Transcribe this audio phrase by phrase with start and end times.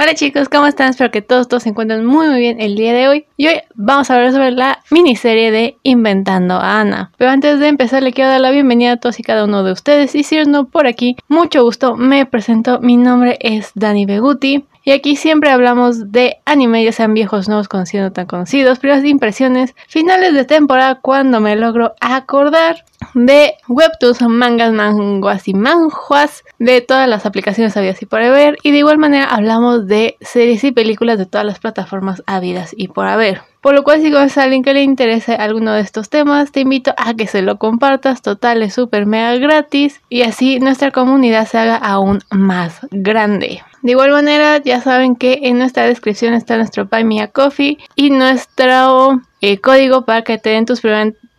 [0.00, 0.90] Hola chicos, ¿cómo están?
[0.90, 3.26] Espero que todos, se encuentren muy muy bien el día de hoy.
[3.36, 7.10] Y hoy vamos a hablar sobre la miniserie de Inventando a Ana.
[7.16, 9.72] Pero antes de empezar le quiero dar la bienvenida a todos y cada uno de
[9.72, 10.14] ustedes.
[10.14, 12.78] Y si no por aquí, mucho gusto, me presento.
[12.78, 14.66] Mi nombre es Dani Beguti.
[14.84, 19.74] Y aquí siempre hablamos de anime, ya sean viejos, nuevos, conocidos, tan conocidos, primeras impresiones,
[19.88, 27.08] finales de temporada cuando me logro acordar de webtoons, mangas, manguas y manjuas de todas
[27.08, 28.58] las aplicaciones habidas y por haber.
[28.62, 32.88] Y de igual manera hablamos de series y películas de todas las plataformas habidas y
[32.88, 33.42] por haber.
[33.60, 36.60] Por lo cual si conoces a alguien que le interese alguno de estos temas, te
[36.60, 41.46] invito a que se lo compartas, total es súper mega gratis y así nuestra comunidad
[41.46, 43.62] se haga aún más grande.
[43.82, 48.10] De igual manera, ya saben que en nuestra descripción está nuestro Buy Me Coffee y
[48.10, 50.80] nuestro eh, código para que te den tus,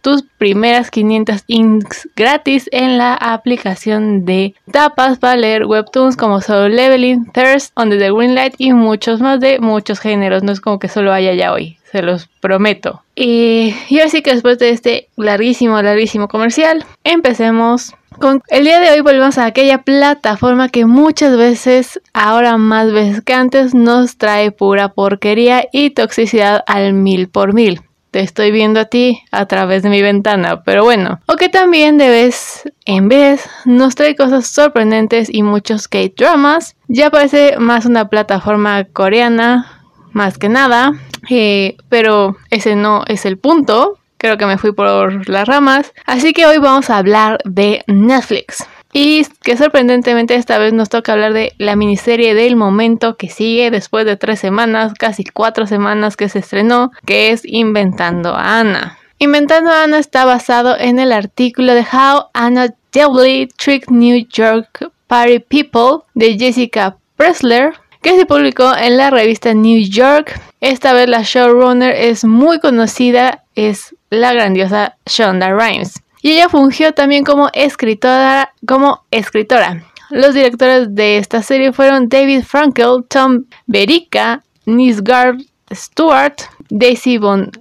[0.02, 6.70] tus primeras 500 inks gratis en la aplicación de tapas para leer webtoons como Solo
[6.70, 10.44] Leveling, Thirst, Under the Green Light y muchos más de muchos géneros.
[10.44, 13.04] No es como que solo haya ya hoy, se los prometo.
[13.16, 18.92] Y, y así que después de este larguísimo, larguísimo comercial, empecemos con el día de
[18.92, 24.52] hoy volvemos a aquella plataforma que muchas veces, ahora más veces que antes, nos trae
[24.52, 27.82] pura porquería y toxicidad al mil por mil.
[28.12, 31.20] Te estoy viendo a ti a través de mi ventana, pero bueno.
[31.28, 36.76] O que también de vez en vez nos trae cosas sorprendentes y muchos K-dramas.
[36.88, 40.94] Ya parece más una plataforma coreana, más que nada.
[41.30, 44.00] Eh, pero ese no es el punto.
[44.18, 45.94] Creo que me fui por las ramas.
[46.06, 48.68] Así que hoy vamos a hablar de Netflix.
[48.92, 53.70] Y que sorprendentemente esta vez nos toca hablar de la miniserie del momento que sigue
[53.70, 58.98] después de tres semanas, casi cuatro semanas que se estrenó, que es Inventando a Ana.
[59.20, 64.90] Inventando a Ana está basado en el artículo de How Anna Devlin Tricked New York
[65.08, 70.40] Party People de Jessica Pressler, que se publicó en la revista New York.
[70.62, 76.02] Esta vez la showrunner es muy conocida, es la grandiosa Shonda Rhimes.
[76.22, 79.84] Y ella fungió también como escritora, como escritora.
[80.10, 85.38] Los directores de esta serie fueron David Frankel, Tom Berica, Nisgard
[85.72, 86.36] Stewart,
[86.70, 87.52] Daisy Von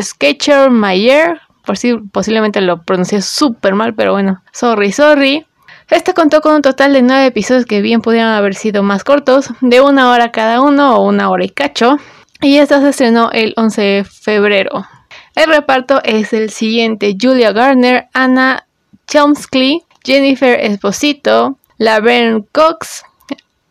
[0.00, 5.46] Sketcher Mayer, por si posiblemente lo pronuncié súper mal, pero bueno, sorry, sorry.
[5.88, 9.50] Esta contó con un total de nueve episodios que bien pudieran haber sido más cortos,
[9.60, 11.98] de una hora cada uno o una hora y cacho.
[12.40, 14.86] Y esta se estrenó el 11 de febrero.
[15.34, 18.66] El reparto es el siguiente: Julia Garner, Anna
[19.06, 23.04] Chelmsky, Jennifer Esposito, Laverne Cox,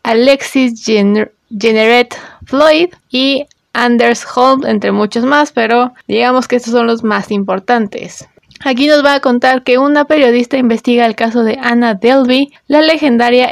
[0.02, 7.04] Alexis Jeneret Floyd y Anders Holm, entre muchos más, pero digamos que estos son los
[7.04, 8.28] más importantes.
[8.64, 12.80] Aquí nos va a contar que una periodista investiga el caso de Anna Delvey, la
[12.80, 13.48] legendaria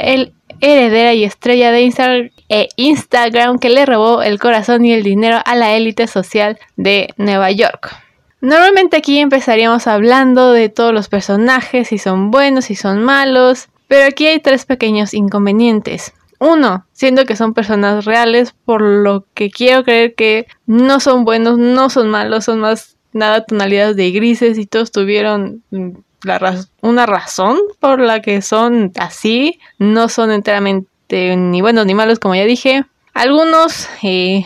[0.61, 5.55] heredera y estrella de e Instagram que le robó el corazón y el dinero a
[5.55, 8.00] la élite social de Nueva York.
[8.41, 14.07] Normalmente aquí empezaríamos hablando de todos los personajes, si son buenos, si son malos, pero
[14.07, 16.13] aquí hay tres pequeños inconvenientes.
[16.39, 21.59] Uno, siendo que son personas reales, por lo que quiero creer que no son buenos,
[21.59, 25.91] no son malos, son más nada tonalidades de grises y todos tuvieron mm,
[26.81, 32.33] una razón por la que son así, no son enteramente ni buenos ni malos como
[32.33, 32.85] ya dije.
[33.13, 34.43] Algunos, eh,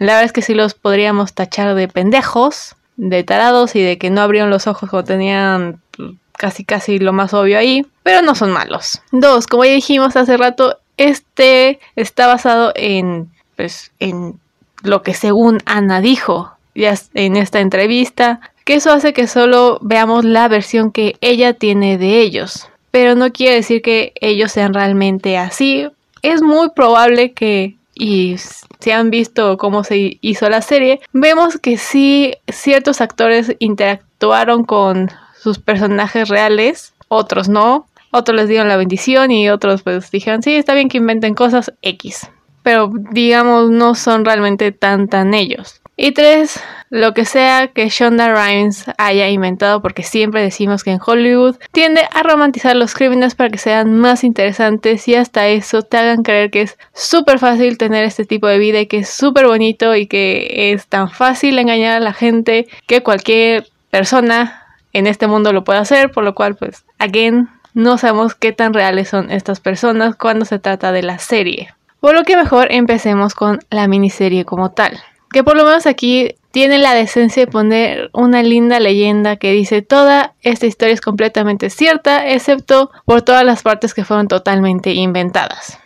[0.00, 4.10] la verdad es que sí los podríamos tachar de pendejos, de tarados y de que
[4.10, 8.34] no abrieron los ojos cuando tenían pues, casi casi lo más obvio ahí, pero no
[8.34, 9.00] son malos.
[9.12, 14.38] Dos, como ya dijimos hace rato, este está basado en pues en
[14.82, 20.24] lo que según Ana dijo ya en esta entrevista, que eso hace que solo veamos
[20.24, 25.38] la versión que ella tiene de ellos, pero no quiere decir que ellos sean realmente
[25.38, 25.88] así.
[26.22, 28.36] Es muy probable que y
[28.78, 35.10] si han visto cómo se hizo la serie, vemos que sí ciertos actores interactuaron con
[35.36, 40.54] sus personajes reales, otros no, otros les dieron la bendición y otros pues dijeron, sí,
[40.54, 42.30] está bien que inventen cosas X,
[42.62, 45.77] pero digamos no son realmente tan tan ellos.
[46.00, 46.60] Y tres,
[46.90, 52.02] lo que sea que Shonda Rhimes haya inventado, porque siempre decimos que en Hollywood tiende
[52.14, 56.52] a romantizar los crímenes para que sean más interesantes y hasta eso te hagan creer
[56.52, 60.06] que es súper fácil tener este tipo de vida y que es súper bonito y
[60.06, 65.64] que es tan fácil engañar a la gente que cualquier persona en este mundo lo
[65.64, 70.14] puede hacer, por lo cual pues, again, no sabemos qué tan reales son estas personas
[70.14, 71.74] cuando se trata de la serie.
[71.98, 76.34] Por lo que mejor empecemos con la miniserie como tal que por lo menos aquí
[76.50, 81.70] tiene la decencia de poner una linda leyenda que dice toda esta historia es completamente
[81.70, 85.78] cierta, excepto por todas las partes que fueron totalmente inventadas.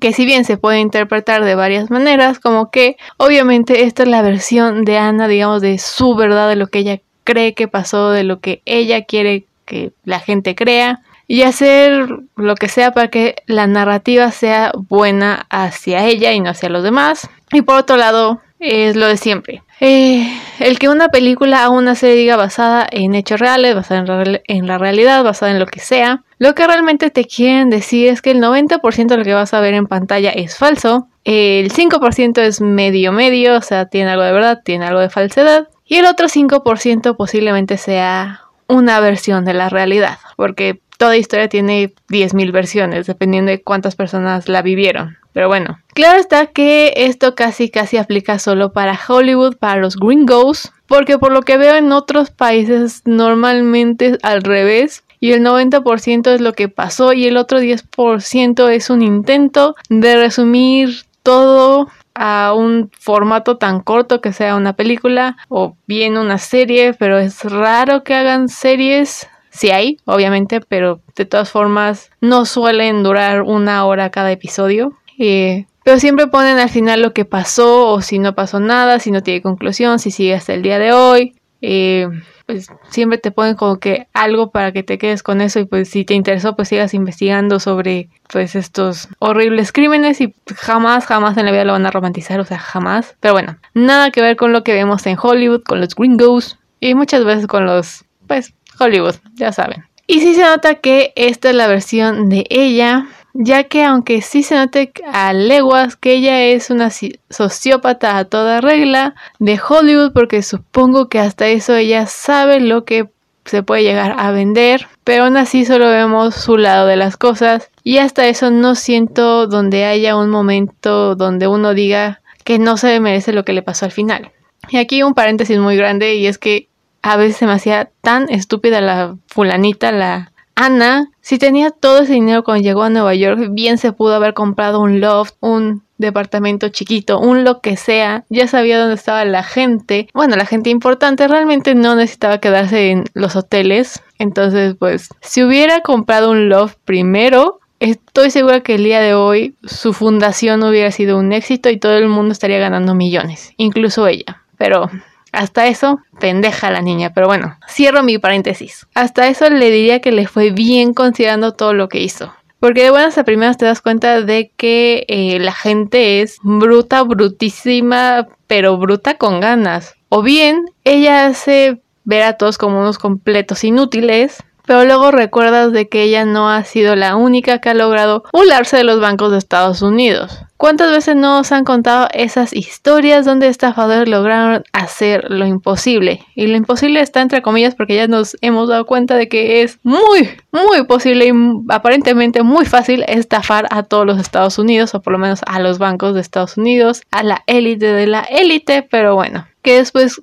[0.00, 4.22] que si bien se puede interpretar de varias maneras, como que obviamente esta es la
[4.22, 8.24] versión de Ana, digamos, de su verdad, de lo que ella cree que pasó, de
[8.24, 13.36] lo que ella quiere que la gente crea, y hacer lo que sea para que
[13.46, 17.28] la narrativa sea buena hacia ella y no hacia los demás.
[17.52, 19.62] Y por otro lado, es lo de siempre.
[19.80, 20.26] Eh,
[20.58, 24.04] el que una película o una serie diga basada en hechos reales, basada
[24.46, 28.22] en, la realidad, basada en lo que sea, lo que realmente te quieren decir es
[28.22, 32.38] que el 90% de lo que vas a ver en pantalla es falso, el 5%
[32.40, 36.06] es medio medio, o sea, tiene algo de verdad, tiene algo de falsedad, y el
[36.06, 43.06] otro 5% posiblemente sea una versión de la realidad, porque toda historia tiene 10.000 versiones,
[43.06, 45.18] dependiendo de cuántas personas la vivieron.
[45.36, 50.72] Pero bueno, claro está que esto casi casi aplica solo para Hollywood, para los gringos,
[50.86, 55.04] porque por lo que veo en otros países normalmente al revés.
[55.20, 60.16] Y el 90% es lo que pasó y el otro 10% es un intento de
[60.16, 66.94] resumir todo a un formato tan corto que sea una película o bien una serie,
[66.94, 69.28] pero es raro que hagan series.
[69.50, 74.94] Sí hay, obviamente, pero de todas formas no suelen durar una hora cada episodio.
[75.18, 79.10] Eh, pero siempre ponen al final lo que pasó o si no pasó nada, si
[79.10, 81.34] no tiene conclusión, si sigue hasta el día de hoy.
[81.62, 82.08] Eh,
[82.46, 85.88] pues siempre te ponen como que algo para que te quedes con eso y pues
[85.88, 91.46] si te interesó pues sigas investigando sobre pues estos horribles crímenes y jamás jamás en
[91.46, 93.16] la vida lo van a romantizar, o sea, jamás.
[93.20, 96.94] Pero bueno, nada que ver con lo que vemos en Hollywood, con los gringos y
[96.94, 99.84] muchas veces con los pues Hollywood, ya saben.
[100.06, 104.42] Y sí se nota que esta es la versión de ella, ya que aunque sí
[104.42, 106.90] se note a leguas que ella es una
[107.30, 113.08] sociópata a toda regla de Hollywood, porque supongo que hasta eso ella sabe lo que
[113.44, 117.70] se puede llegar a vender, pero aún así solo vemos su lado de las cosas
[117.84, 122.98] y hasta eso no siento donde haya un momento donde uno diga que no se
[123.00, 124.32] merece lo que le pasó al final.
[124.68, 126.68] Y aquí un paréntesis muy grande y es que
[127.02, 132.14] a veces se me hacía tan estúpida la fulanita, la Ana, si tenía todo ese
[132.14, 136.70] dinero cuando llegó a Nueva York, bien se pudo haber comprado un loft, un departamento
[136.70, 140.08] chiquito, un lo que sea, ya sabía dónde estaba la gente.
[140.14, 144.02] Bueno, la gente importante realmente no necesitaba quedarse en los hoteles.
[144.18, 149.56] Entonces, pues, si hubiera comprado un loft primero, estoy segura que el día de hoy
[149.62, 154.42] su fundación hubiera sido un éxito y todo el mundo estaría ganando millones, incluso ella.
[154.56, 154.90] Pero
[155.36, 158.86] hasta eso, pendeja la niña, pero bueno, cierro mi paréntesis.
[158.94, 162.32] Hasta eso le diría que le fue bien considerando todo lo que hizo.
[162.58, 167.02] Porque de buenas a primeras te das cuenta de que eh, la gente es bruta,
[167.02, 169.94] brutísima, pero bruta con ganas.
[170.08, 175.88] O bien, ella hace ver a todos como unos completos inútiles, pero luego recuerdas de
[175.88, 179.38] que ella no ha sido la única que ha logrado burlarse de los bancos de
[179.38, 180.46] Estados Unidos.
[180.56, 186.24] ¿Cuántas veces nos han contado esas historias donde estafadores lograron hacer lo imposible?
[186.34, 189.78] Y lo imposible está entre comillas porque ya nos hemos dado cuenta de que es
[189.82, 191.32] muy, muy posible y
[191.68, 195.78] aparentemente muy fácil estafar a todos los Estados Unidos o por lo menos a los
[195.78, 200.22] bancos de Estados Unidos, a la élite de la élite, pero bueno, que después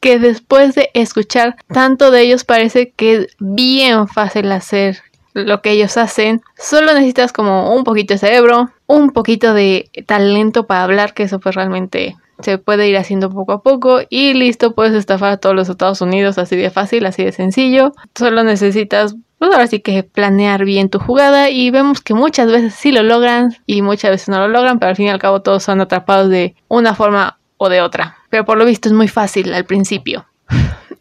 [0.00, 5.02] que después de escuchar tanto de ellos parece que es bien fácil hacer
[5.34, 6.42] lo que ellos hacen.
[6.58, 11.38] Solo necesitas como un poquito de cerebro, un poquito de talento para hablar, que eso
[11.40, 15.54] pues realmente se puede ir haciendo poco a poco y listo, puedes estafar a todos
[15.54, 17.92] los Estados Unidos así de fácil, así de sencillo.
[18.14, 22.74] Solo necesitas, pues ahora sí que planear bien tu jugada y vemos que muchas veces
[22.74, 25.42] sí lo logran y muchas veces no lo logran, pero al fin y al cabo
[25.42, 28.16] todos son atrapados de una forma o de otra.
[28.30, 30.24] Pero por lo visto es muy fácil al principio.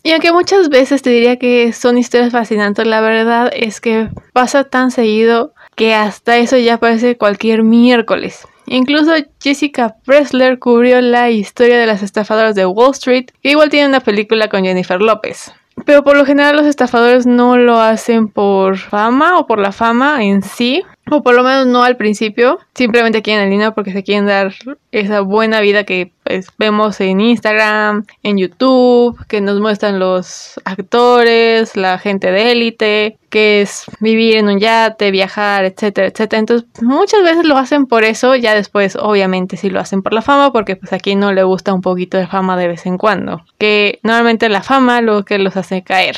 [0.03, 4.65] Y aunque muchas veces te diría que son historias fascinantes, la verdad es que pasa
[4.65, 8.45] tan seguido que hasta eso ya parece cualquier miércoles.
[8.65, 13.87] Incluso Jessica Pressler cubrió la historia de las estafadoras de Wall Street, que igual tiene
[13.87, 15.53] una película con Jennifer López.
[15.85, 20.23] Pero por lo general los estafadores no lo hacen por fama o por la fama
[20.23, 24.03] en sí, o por lo menos no al principio, simplemente quieren el dinero porque se
[24.03, 24.53] quieren dar
[24.91, 31.75] esa buena vida que pues, vemos en Instagram, en YouTube, que nos muestran los actores,
[31.75, 36.39] la gente de élite, que es vivir en un yate, viajar, etcétera, etcétera.
[36.39, 40.21] Entonces, muchas veces lo hacen por eso, ya después obviamente sí lo hacen por la
[40.21, 43.43] fama, porque pues aquí no le gusta un poquito de fama de vez en cuando,
[43.57, 46.17] que normalmente la fama lo que los hace caer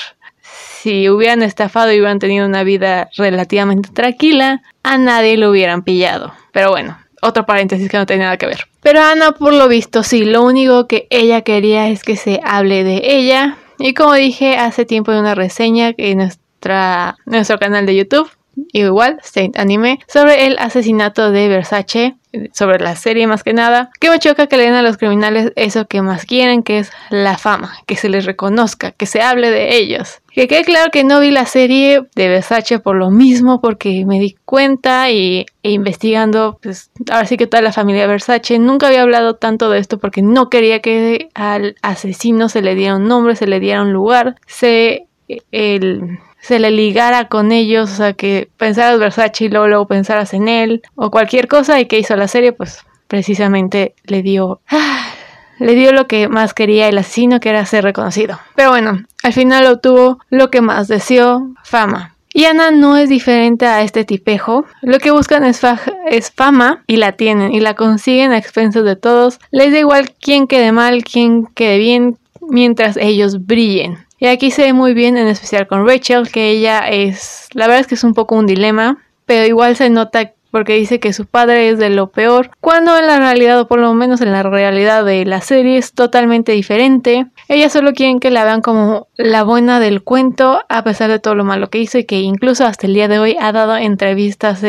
[0.82, 6.34] si hubieran estafado y hubieran tenido una vida relativamente tranquila, a nadie lo hubieran pillado.
[6.52, 8.68] Pero bueno, otro paréntesis que no tiene nada que ver.
[8.82, 12.84] Pero Ana, por lo visto, sí, lo único que ella quería es que se hable
[12.84, 13.58] de ella.
[13.78, 18.30] Y como dije hace tiempo en una reseña en nuestra, nuestro canal de YouTube,
[18.74, 22.16] igual, Saint Anime, sobre el asesinato de Versace,
[22.54, 25.52] sobre la serie más que nada, que me choca que le den a los criminales
[25.56, 29.50] eso que más quieren, que es la fama, que se les reconozca, que se hable
[29.50, 30.22] de ellos.
[30.32, 34.20] Que quede claro que no vi la serie de Versace por lo mismo, porque me
[34.20, 39.02] di cuenta y e investigando, pues ahora sí que toda la familia Versace, nunca había
[39.02, 43.36] hablado tanto de esto porque no quería que al asesino se le diera un nombre,
[43.36, 45.08] se le diera un lugar, se,
[45.52, 50.48] el, se le ligara con ellos, o sea, que pensaras Versace y luego, pensaras en
[50.48, 54.62] él, o cualquier cosa, y que hizo la serie, pues precisamente le dio...
[55.60, 58.40] le dio lo que más quería el asesino, que era ser reconocido.
[58.56, 62.16] Pero bueno, al final obtuvo lo que más deseó, fama.
[62.34, 64.66] Y Ana no es diferente a este tipejo.
[64.82, 65.62] Lo que buscan es,
[66.10, 69.40] es, fama y la tienen y la consiguen a expensas de todos.
[69.52, 73.98] Les da igual quién quede mal, quién quede bien, mientras ellos brillen.
[74.22, 77.82] Y aquí se ve muy bien, en especial con Rachel, que ella es, la verdad
[77.82, 81.26] es que es un poco un dilema, pero igual se nota porque dice que su
[81.26, 84.44] padre es de lo peor, cuando en la realidad, o por lo menos en la
[84.44, 87.26] realidad de la serie, es totalmente diferente.
[87.48, 91.34] Ella solo quieren que la vean como la buena del cuento, a pesar de todo
[91.34, 94.62] lo malo que hizo y que incluso hasta el día de hoy ha dado entrevistas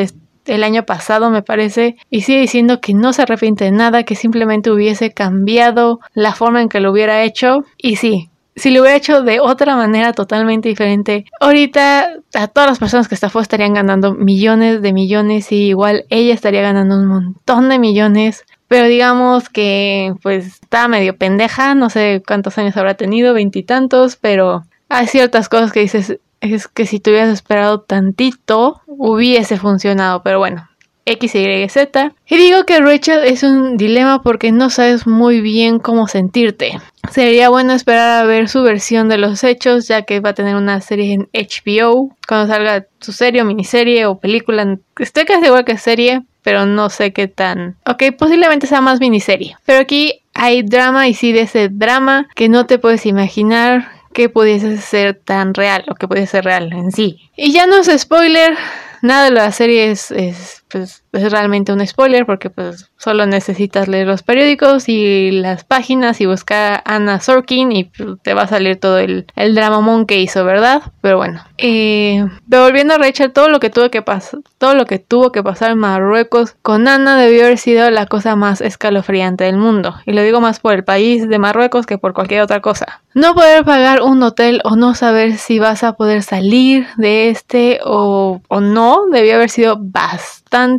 [0.47, 4.17] el año pasado me parece y sigue diciendo que no se arrepiente de nada, que
[4.17, 8.97] simplemente hubiese cambiado la forma en que lo hubiera hecho y sí, si lo hubiera
[8.97, 14.15] hecho de otra manera totalmente diferente, ahorita a todas las personas que estafó estarían ganando
[14.15, 18.45] millones de millones y igual ella estaría ganando un montón de millones.
[18.69, 24.65] Pero digamos que pues estaba medio pendeja, no sé cuántos años habrá tenido, veintitantos, pero
[24.89, 30.39] hay ciertas cosas que dices, es que si te hubieras esperado tantito, hubiese funcionado, pero
[30.39, 30.69] bueno,
[31.05, 32.13] X, Y, Z.
[32.29, 36.79] Y digo que Rachel es un dilema porque no sabes muy bien cómo sentirte.
[37.11, 40.55] Sería bueno esperar a ver su versión de los hechos, ya que va a tener
[40.55, 42.17] una serie en HBO.
[42.27, 46.91] Cuando salga su serie o miniserie o película, estoy casi igual que serie, pero no
[46.91, 47.77] sé qué tan.
[47.87, 49.57] Ok, posiblemente sea más miniserie.
[49.65, 54.29] Pero aquí hay drama y sí de ese drama que no te puedes imaginar que
[54.29, 57.31] pudiese ser tan real o que pudiese ser real en sí.
[57.37, 58.57] Y ya no es spoiler,
[59.01, 64.07] nada de la serie es, pues, es realmente un spoiler porque pues solo necesitas leer
[64.07, 68.49] los periódicos y las páginas y buscar a Anna Sorkin y pues, te va a
[68.49, 70.83] salir todo el, el dramamón que hizo, ¿verdad?
[71.03, 71.45] Pero bueno.
[71.59, 75.43] Eh, volviendo a Rachel, todo lo que tuvo que pasar, todo lo que tuvo que
[75.43, 79.95] pasar en Marruecos con Ana debió haber sido la cosa más escalofriante del mundo.
[80.07, 83.03] Y lo digo más por el país de Marruecos que por cualquier otra cosa.
[83.15, 87.81] No poder pagar un hotel o no saber si vas a poder salir de este
[87.85, 89.77] o, o no debió haber sido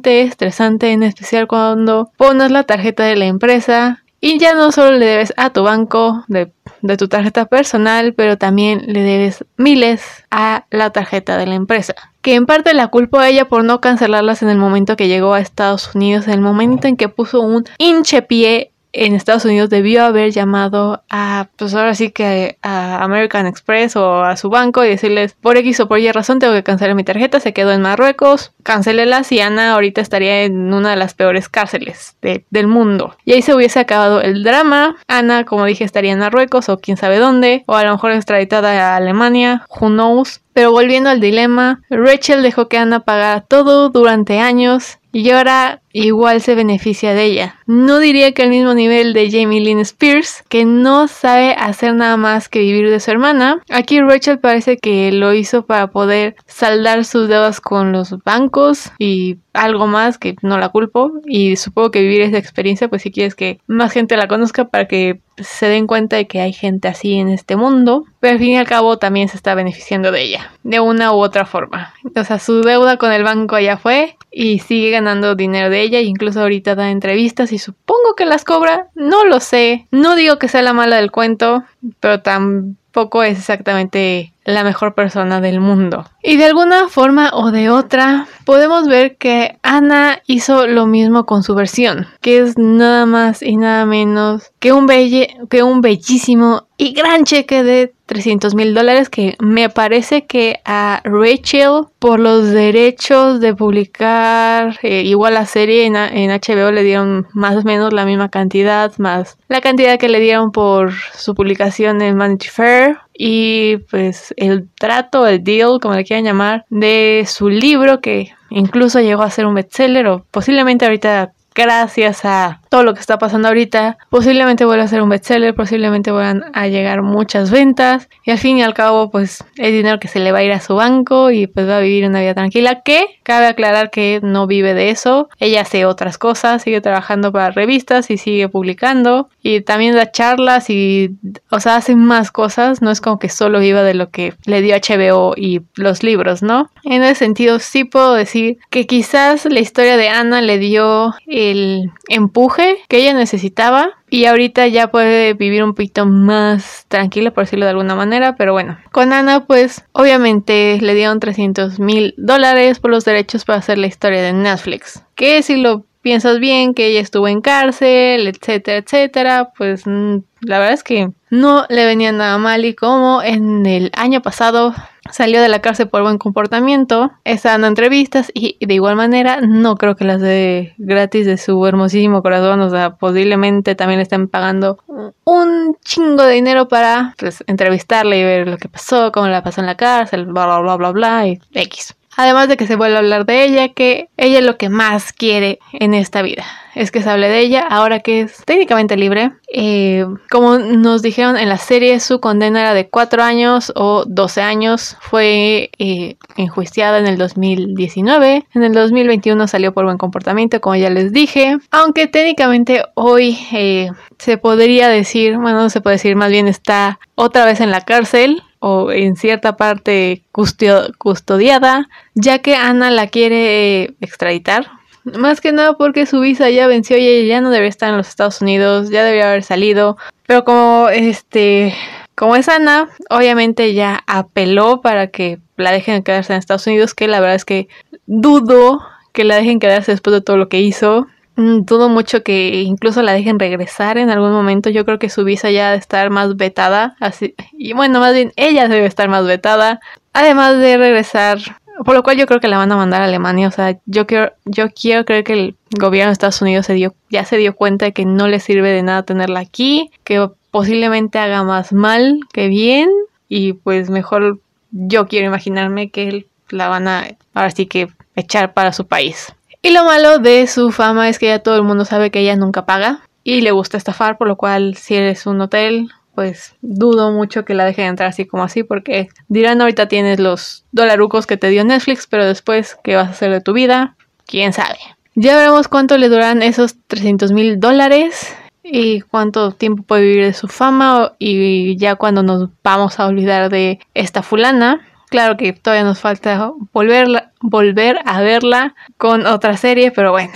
[0.03, 5.05] estresante, en especial cuando pones la tarjeta de la empresa y ya no solo le
[5.05, 6.49] debes a tu banco de,
[6.81, 11.93] de, tu tarjeta personal, pero también le debes miles a la tarjeta de la empresa.
[12.21, 15.33] Que en parte la culpo a ella por no cancelarlas en el momento que llegó
[15.33, 19.69] a Estados Unidos, en el momento en que puso un hinche pie en Estados Unidos
[19.69, 24.85] debió haber llamado a, pues ahora sí que a American Express o a su banco
[24.85, 27.71] y decirles, por X o por Y razón tengo que cancelar mi tarjeta, se quedó
[27.71, 33.15] en Marruecos, cancélela y Ana ahorita estaría en una de las peores cárceles del mundo.
[33.25, 34.95] Y ahí se hubiese acabado el drama.
[35.07, 38.93] Ana, como dije, estaría en Marruecos o quién sabe dónde, o a lo mejor extraditada
[38.93, 40.42] a Alemania, who knows.
[40.53, 46.41] Pero volviendo al dilema, Rachel dejó que Ana pagara todo durante años y ahora igual
[46.41, 47.55] se beneficia de ella.
[47.67, 52.17] No diría que al mismo nivel de Jamie Lynn Spears, que no sabe hacer nada
[52.17, 53.61] más que vivir de su hermana.
[53.69, 59.37] Aquí Rachel parece que lo hizo para poder saldar sus deudas con los bancos y
[59.53, 63.35] algo más que no la culpo y supongo que vivir esa experiencia pues si quieres
[63.35, 67.13] que más gente la conozca para que se den cuenta de que hay gente así
[67.13, 70.51] en este mundo pero al fin y al cabo también se está beneficiando de ella
[70.63, 71.93] de una u otra forma.
[72.15, 76.01] O sea su deuda con el banco ya fue y sigue ganando dinero de ella
[76.01, 79.87] incluso ahorita da entrevistas y supongo que las cobra no lo sé.
[79.91, 81.63] No digo que sea la mala del cuento
[81.99, 86.05] pero tampoco es exactamente la mejor persona del mundo.
[86.21, 91.43] Y de alguna forma o de otra, podemos ver que Ana hizo lo mismo con
[91.43, 96.67] su versión, que es nada más y nada menos que un, belle, que un bellísimo
[96.77, 102.49] y gran cheque de 300 mil dólares que me parece que a Rachel por los
[102.49, 107.93] derechos de publicar eh, igual la serie en, en, HBO le dieron más o menos
[107.93, 112.97] la misma cantidad más la cantidad que le dieron por su publicación en Vanity Fair
[113.13, 118.99] y pues el trato, el deal, como le quieran llamar, de su libro que incluso
[118.99, 123.49] llegó a ser un bestseller o posiblemente ahorita gracias a todo lo que está pasando
[123.49, 128.39] ahorita, posiblemente vuelva a ser un bestseller, posiblemente vuelvan a llegar muchas ventas y al
[128.39, 130.73] fin y al cabo pues es dinero que se le va a ir a su
[130.73, 134.73] banco y pues va a vivir una vida tranquila que cabe aclarar que no vive
[134.73, 139.93] de eso, ella hace otras cosas, sigue trabajando para revistas y sigue publicando y también
[139.93, 141.11] da charlas y
[141.51, 144.63] o sea hace más cosas, no es como que solo viva de lo que le
[144.63, 146.71] dio HBO y los libros, ¿no?
[146.83, 151.91] En ese sentido sí puedo decir que quizás la historia de Ana le dio el
[152.09, 157.65] empuje que ella necesitaba y ahorita ya puede vivir un poquito más tranquila, por decirlo
[157.65, 158.35] de alguna manera.
[158.35, 163.59] Pero bueno, con Ana, pues obviamente le dieron 300 mil dólares por los derechos para
[163.59, 165.03] hacer la historia de Netflix.
[165.15, 170.59] Que si lo piensas bien, que ella estuvo en cárcel, etcétera, etcétera, pues mm, la
[170.59, 172.65] verdad es que no le venía nada mal.
[172.65, 174.75] Y como en el año pasado
[175.11, 179.75] salió de la cárcel por buen comportamiento, está dando entrevistas y de igual manera no
[179.75, 184.27] creo que las de gratis de su hermosísimo corazón, o sea, posiblemente también le estén
[184.27, 184.79] pagando
[185.25, 189.61] un chingo de dinero para pues entrevistarle y ver lo que pasó, cómo la pasó
[189.61, 191.95] en la cárcel, bla bla bla bla bla y X.
[192.15, 195.13] Además de que se vuelve a hablar de ella, que ella es lo que más
[195.13, 196.45] quiere en esta vida.
[196.75, 199.31] Es que se hable de ella ahora que es técnicamente libre.
[199.53, 204.41] Eh, como nos dijeron en la serie, su condena era de 4 años o 12
[204.41, 204.97] años.
[204.99, 208.45] Fue eh, enjuiciada en el 2019.
[208.53, 211.57] En el 2021 salió por buen comportamiento, como ya les dije.
[211.69, 216.99] Aunque técnicamente hoy eh, se podría decir, bueno, no se puede decir, más bien está
[217.15, 223.93] otra vez en la cárcel o en cierta parte custodiada, ya que Ana la quiere
[223.99, 224.71] extraditar.
[225.03, 227.97] Más que nada porque su visa ya venció y ella ya no debería estar en
[227.97, 229.97] los Estados Unidos, ya debería haber salido.
[230.27, 231.75] Pero como este,
[232.15, 237.09] como es Ana, obviamente ya apeló para que la dejen quedarse en Estados Unidos, que
[237.09, 237.67] la verdad es que
[238.05, 241.07] dudo que la dejen quedarse después de todo lo que hizo.
[241.35, 244.69] Mm, dudo mucho que incluso la dejen regresar en algún momento.
[244.69, 246.95] Yo creo que su visa ya debe estar más vetada.
[246.99, 249.79] Así, y bueno, más bien ella debe estar más vetada.
[250.13, 251.39] Además de regresar.
[251.85, 253.47] Por lo cual yo creo que la van a mandar a Alemania.
[253.47, 256.93] O sea, yo quiero, yo quiero creer que el gobierno de Estados Unidos se dio,
[257.09, 259.89] ya se dio cuenta de que no le sirve de nada tenerla aquí.
[260.03, 262.89] Que posiblemente haga más mal que bien.
[263.27, 264.39] Y pues mejor
[264.71, 269.33] yo quiero imaginarme que la van a ahora sí que echar para su país.
[269.65, 272.35] Y lo malo de su fama es que ya todo el mundo sabe que ella
[272.35, 277.13] nunca paga y le gusta estafar, por lo cual si eres un hotel, pues dudo
[277.13, 281.37] mucho que la dejen entrar así como así, porque dirán ahorita tienes los dolarucos que
[281.37, 283.95] te dio Netflix, pero después, ¿qué vas a hacer de tu vida?
[284.25, 284.77] ¿Quién sabe?
[285.15, 290.33] Ya veremos cuánto le duran esos 300 mil dólares y cuánto tiempo puede vivir de
[290.33, 294.81] su fama y ya cuando nos vamos a olvidar de esta fulana.
[295.13, 300.33] Claro que todavía nos falta volverla, volver a verla con otra serie, pero bueno,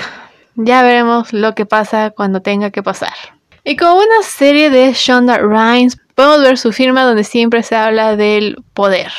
[0.53, 3.15] ya veremos lo que pasa cuando tenga que pasar.
[3.63, 8.15] Y como una serie de Shonda Rhimes, podemos ver su firma donde siempre se habla
[8.15, 9.11] del poder.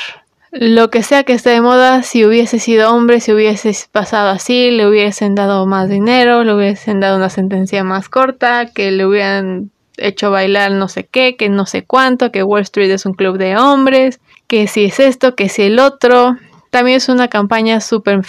[0.53, 4.71] Lo que sea que esté de moda, si hubiese sido hombre, si hubiese pasado así,
[4.71, 9.73] le hubiesen dado más dinero, le hubiesen dado una sentencia más corta, que le hubieran
[9.97, 13.39] hecho bailar no sé qué, que no sé cuánto, que Wall Street es un club
[13.39, 16.37] de hombres, que si es esto, que si el otro.
[16.71, 18.23] También es una campaña súper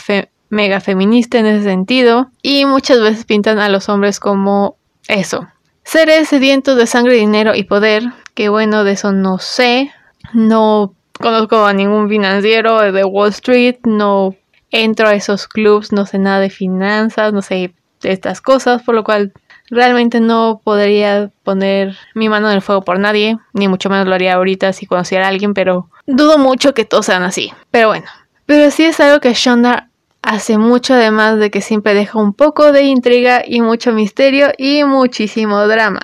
[0.49, 4.77] mega feminista en ese sentido y muchas veces pintan a los hombres como
[5.07, 5.47] eso.
[5.83, 8.03] Seres sedientos de sangre, dinero y poder,
[8.35, 9.91] que bueno, de eso no sé.
[10.33, 14.35] No conozco a ningún financiero de Wall Street, no
[14.71, 18.95] entro a esos clubs, no sé nada de finanzas, no sé de estas cosas, por
[18.95, 19.33] lo cual
[19.69, 24.15] realmente no podría poner mi mano en el fuego por nadie, ni mucho menos lo
[24.15, 27.53] haría ahorita si conociera a alguien, pero dudo mucho que todos sean así.
[27.71, 28.07] Pero bueno,
[28.45, 29.89] pero sí es algo que Shonda
[30.21, 34.83] hace mucho, además de que siempre deja un poco de intriga y mucho misterio y
[34.83, 36.01] muchísimo drama.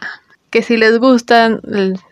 [0.49, 1.59] Que si les gustan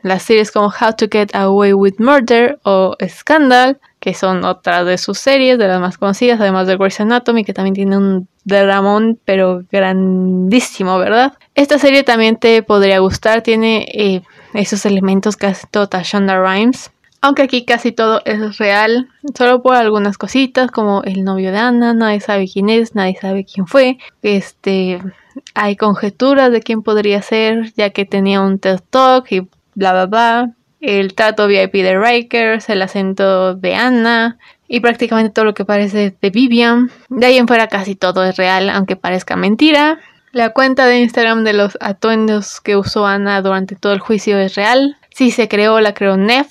[0.02, 4.98] las series como How to Get Away with Murder o Scandal, que son otras de
[4.98, 9.18] sus series, de las más conocidas, además de Grey's Anatomy, que también tiene un dramón,
[9.24, 11.34] pero grandísimo, ¿verdad?
[11.56, 14.22] Esta serie también te podría gustar, tiene eh,
[14.54, 16.92] esos elementos que hace toda Shonda Rhimes.
[17.24, 21.94] Aunque aquí casi todo es real, solo por algunas cositas como el novio de Ana,
[21.94, 23.98] nadie sabe quién es, nadie sabe quién fue.
[24.22, 25.00] Este,
[25.54, 30.06] hay conjeturas de quién podría ser, ya que tenía un TED Talk y bla bla
[30.06, 30.52] bla.
[30.82, 36.18] El trato VIP de Rikers, el acento de Ana y prácticamente todo lo que parece
[36.20, 36.92] de Vivian.
[37.08, 39.98] De ahí en fuera casi todo es real, aunque parezca mentira.
[40.34, 44.56] La cuenta de Instagram de los atuendos que usó Ana durante todo el juicio es
[44.56, 44.98] real.
[45.12, 46.50] Si se creó, la creó Neff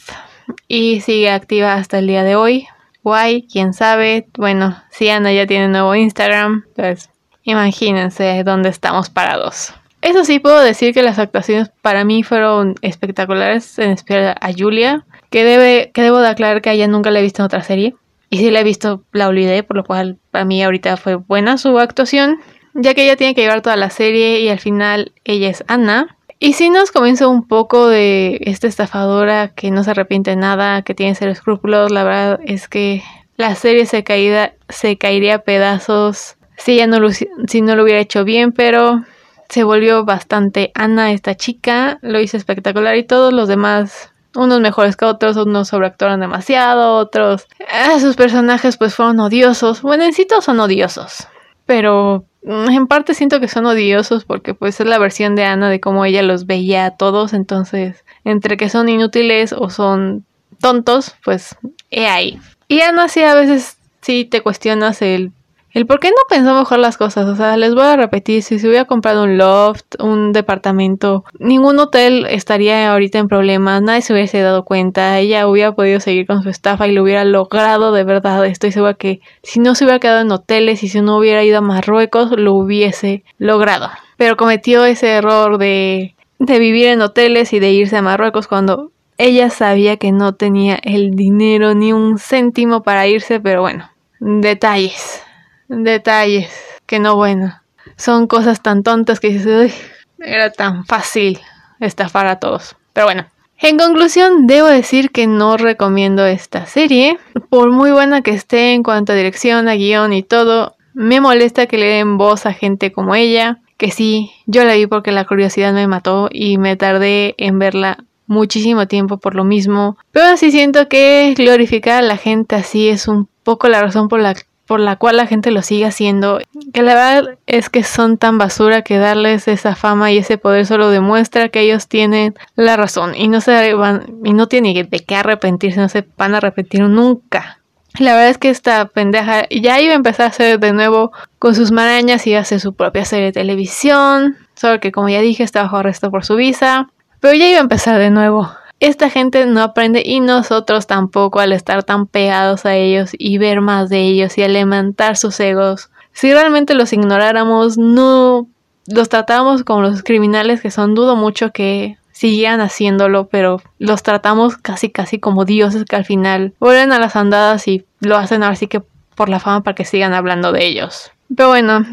[0.69, 2.67] y sigue activa hasta el día de hoy.
[3.03, 4.27] Guay, quién sabe.
[4.37, 7.11] Bueno, si Ana ya tiene nuevo Instagram, pues
[7.43, 9.75] imagínense dónde estamos parados.
[10.03, 15.05] Eso sí, puedo decir que las actuaciones para mí fueron espectaculares, en especial a Julia,
[15.31, 17.63] que, debe, que debo de aclarar que a ella nunca la he visto en otra
[17.63, 17.95] serie.
[18.29, 21.57] Y si la he visto, la olvidé, por lo cual para mí ahorita fue buena
[21.57, 22.39] su actuación,
[22.75, 26.17] ya que ella tiene que llevar toda la serie y al final ella es Anna.
[26.45, 30.83] Y si nos comienza un poco de esta estafadora que no se arrepiente de nada,
[30.83, 33.05] que tiene cero escrúpulos, la verdad es que
[33.37, 37.85] la serie se, caída, se caería a pedazos si, ella no lo, si no lo
[37.85, 39.05] hubiera hecho bien, pero
[39.49, 44.97] se volvió bastante Ana esta chica, lo hizo espectacular y todos los demás unos mejores
[44.97, 47.47] que otros, unos sobreactuaron demasiado, otros...
[47.71, 49.81] Ah, sus personajes pues fueron odiosos.
[49.83, 51.29] Bueno, sí son odiosos.
[51.67, 55.69] Pero mm, en parte siento que son odiosos porque pues es la versión de Ana
[55.69, 57.33] de cómo ella los veía a todos.
[57.33, 60.25] Entonces, entre que son inútiles o son
[60.61, 61.57] tontos, pues
[61.91, 62.39] he ahí.
[62.69, 65.33] Y Ana sí a veces sí te cuestionas el
[65.75, 68.59] el por qué no pensó mejor las cosas, o sea, les voy a repetir, si
[68.59, 74.13] se hubiera comprado un loft, un departamento, ningún hotel estaría ahorita en problemas, nadie se
[74.13, 78.05] hubiese dado cuenta, ella hubiera podido seguir con su estafa y lo hubiera logrado de
[78.05, 81.43] verdad, estoy segura que si no se hubiera quedado en hoteles y si no hubiera
[81.43, 83.91] ido a Marruecos, lo hubiese logrado.
[84.19, 88.91] Pero cometió ese error de, de vivir en hoteles y de irse a Marruecos cuando
[89.17, 95.23] ella sabía que no tenía el dinero ni un céntimo para irse, pero bueno, detalles
[95.69, 96.51] detalles
[96.87, 97.61] que no bueno.
[97.97, 99.75] Son cosas tan tontas que dices,
[100.19, 101.41] era tan fácil
[101.81, 102.77] estafar a todos.
[102.93, 103.27] Pero bueno,
[103.59, 107.19] en conclusión, debo decir que no recomiendo esta serie.
[107.49, 111.67] Por muy buena que esté en cuanto a dirección, a guion y todo, me molesta
[111.67, 113.61] que le den voz a gente como ella.
[113.77, 117.99] Que sí, yo la vi porque la curiosidad me mató y me tardé en verla
[118.27, 119.97] muchísimo tiempo por lo mismo.
[120.11, 124.21] Pero sí siento que glorificar a la gente así es un poco la razón por
[124.21, 124.35] la
[124.67, 126.41] por la cual la gente lo sigue haciendo,
[126.73, 130.67] que la verdad es que son tan basura que darles esa fama y ese poder
[130.67, 135.01] solo demuestra que ellos tienen la razón y no se van y no tienen de
[135.01, 137.59] qué arrepentirse, no se van a arrepentir nunca.
[137.99, 141.55] La verdad es que esta pendeja ya iba a empezar a hacer de nuevo con
[141.55, 145.63] sus marañas y hacer su propia serie de televisión, solo que como ya dije está
[145.63, 146.89] bajo arresto por su visa,
[147.21, 148.51] pero ya iba a empezar de nuevo
[148.83, 153.61] esta gente no aprende y nosotros tampoco al estar tan pegados a ellos y ver
[153.61, 155.91] más de ellos y alimentar sus egos.
[156.13, 158.49] Si realmente los ignoráramos, no
[158.89, 164.57] los tratamos como los criminales que son, dudo mucho que siguieran haciéndolo, pero los tratamos
[164.57, 168.57] casi casi como dioses que al final vuelven a las andadas y lo hacen ahora
[168.57, 168.83] sí que
[169.15, 171.13] por la fama para que sigan hablando de ellos.
[171.37, 171.87] Pero bueno,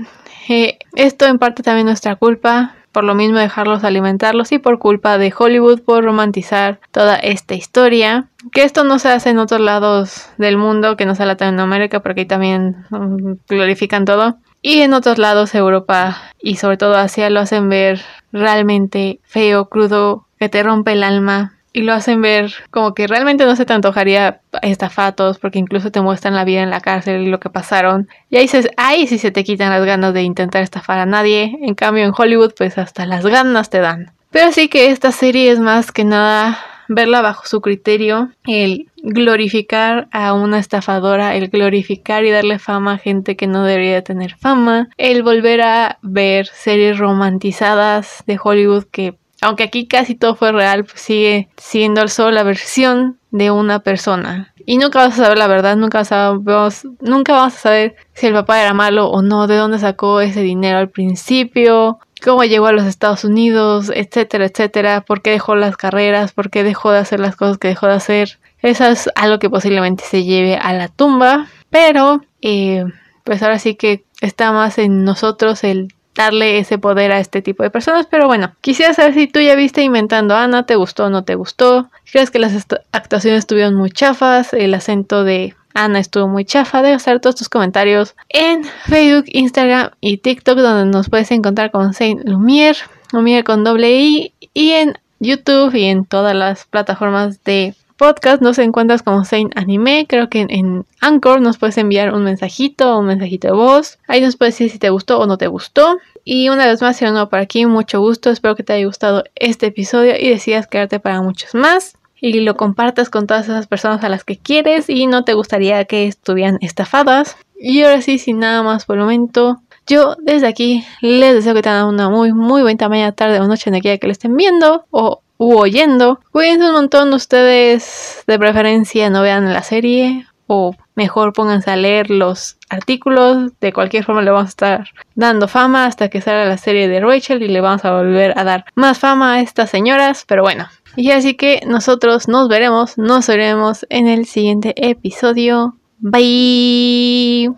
[0.50, 5.18] eh, esto en parte también nuestra culpa por lo mismo dejarlos alimentarlos y por culpa
[5.18, 8.28] de Hollywood por romantizar toda esta historia.
[8.52, 12.22] Que esto no se hace en otros lados del mundo, que no sea Latinoamérica, porque
[12.22, 14.38] ahí también mm, glorifican todo.
[14.62, 20.26] Y en otros lados, Europa y sobre todo Asia, lo hacen ver realmente feo, crudo,
[20.40, 23.74] que te rompe el alma y lo hacen ver como que realmente no se te
[23.74, 28.08] antojaría estafatos porque incluso te muestran la vida en la cárcel y lo que pasaron.
[28.30, 31.58] Y ahí, se, ahí sí se te quitan las ganas de intentar estafar a nadie.
[31.62, 34.12] En cambio en Hollywood pues hasta las ganas te dan.
[34.32, 40.10] Pero sí que esta serie es más que nada verla bajo su criterio, el glorificar
[40.12, 44.90] a una estafadora, el glorificar y darle fama a gente que no debería tener fama,
[44.98, 50.86] el volver a ver series romantizadas de Hollywood que aunque aquí casi todo fue real,
[50.86, 54.54] pues sigue siendo solo la versión de una persona.
[54.66, 58.34] Y nunca vas a saber la verdad, nunca, sabemos, nunca vamos a saber si el
[58.34, 62.72] papá era malo o no, de dónde sacó ese dinero al principio, cómo llegó a
[62.72, 67.20] los Estados Unidos, etcétera, etcétera, por qué dejó las carreras, por qué dejó de hacer
[67.20, 68.40] las cosas que dejó de hacer.
[68.62, 72.84] Eso es algo que posiblemente se lleve a la tumba, pero eh,
[73.24, 77.64] pues ahora sí que está más en nosotros el darle ese poder a este tipo
[77.64, 78.06] de personas.
[78.06, 81.36] Pero bueno, quisiera saber si tú ya viste Inventando Ana, ¿te gustó o no te
[81.36, 81.90] gustó?
[82.12, 84.52] ¿Crees que las actuaciones estuvieron muy chafas?
[84.54, 86.82] El acento de Ana estuvo muy chafa.
[86.82, 91.94] De hacer todos tus comentarios en Facebook, Instagram y TikTok, donde nos puedes encontrar con
[91.94, 92.80] Saint Lumiere,
[93.14, 98.58] Lumiere con doble I, y en YouTube y en todas las plataformas de podcast nos
[98.60, 100.06] encuentras como Saint Anime.
[100.08, 104.00] Creo que en, Anchor nos puedes enviar un mensajito o un mensajito de voz.
[104.08, 105.98] Ahí nos puedes decir si te gustó o no te gustó.
[106.24, 108.32] Y una vez más, si no por aquí, mucho gusto.
[108.32, 111.98] Espero que te haya gustado este episodio y decidas quedarte para muchos más.
[112.22, 115.84] Y lo compartas con todas esas personas a las que quieres y no te gustaría
[115.84, 117.36] que estuvieran estafadas.
[117.60, 121.62] Y ahora sí, sin nada más por el momento, yo desde aquí les deseo que
[121.62, 124.86] tengan una muy, muy buena mañana, tarde o noche en aquella que lo estén viendo
[124.90, 126.20] o u oyendo.
[126.32, 132.10] Cuídense un montón ustedes, de preferencia no vean la serie o mejor pónganse a leer
[132.10, 133.52] los artículos.
[133.62, 137.00] De cualquier forma le vamos a estar dando fama hasta que salga la serie de
[137.00, 140.26] Rachel y le vamos a volver a dar más fama a estas señoras.
[140.28, 145.76] Pero bueno, y así que nosotros nos veremos, nos veremos en el siguiente episodio.
[146.00, 147.50] Bye.